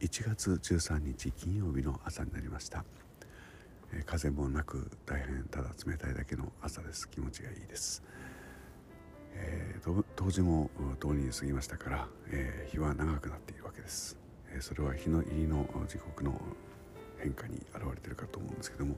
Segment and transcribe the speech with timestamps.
[0.00, 2.84] 1月13日金曜日の朝になりました、
[3.92, 7.06] えー、風もなく大変ただ冷たいだけの朝です。
[7.06, 8.02] 気持ちがいいです、
[9.34, 14.16] えー、冬至もとうに過ぎましたから、えー、日は長くなっているわけです、
[14.50, 16.40] えー、それは日の入りの時刻の
[17.18, 18.96] 変化に現れているかと思うんですけども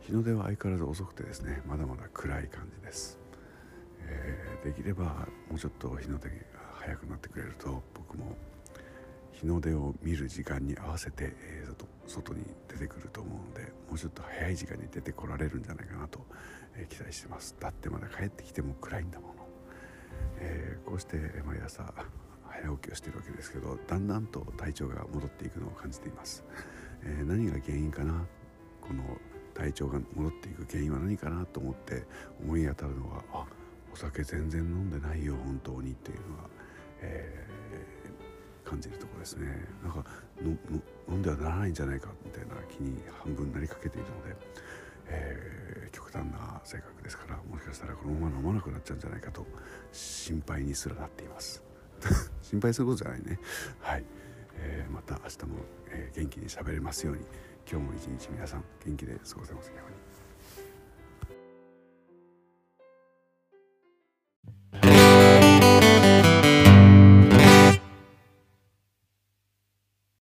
[0.00, 3.18] 日の出は相変わらず遅くてですねまだまだ暗い感じです、
[4.06, 6.34] えー、できればもうちょっと日の出が
[9.40, 11.74] 日の出を見る時間に合わせて、えー、
[12.06, 16.26] 外に出てくると思うのでもうちょっと早い時間に出てこられるんじゃないかなと、
[16.74, 17.54] えー、期待してます。
[17.60, 19.34] だってまだ帰ってきても暗いんだもの、
[20.38, 21.16] えー、こうして
[21.46, 21.92] 毎朝
[22.48, 26.44] 早起きをしてるわけですけどだんだんと体調が戻っていくのを感じています、
[27.04, 28.26] え何が原因かな？
[28.80, 29.04] この
[29.54, 32.04] 体調が戻っていく原因は何かなと思って
[32.42, 33.44] 思い当たるのはあ
[33.92, 35.58] お酒全然飲んでないよ本
[38.78, 39.46] 感じるところですね。
[39.82, 40.04] なんか
[41.10, 44.36] 飲んではならないんじゃないかみたいな気に半分なりかけているので、
[45.08, 49.44] えー、極端な性格ですからもしかしたらこのまま飲まなくなっちゃうんじゃないかと
[49.90, 51.62] 心配にすらなっています。
[52.42, 53.40] 心配することじゃないね。
[53.80, 54.04] はい、
[54.54, 57.24] えー、また明日も、えー、元気にしゃべれますように。
[57.70, 60.07] 今日も一日皆さん元気で過ごせますように。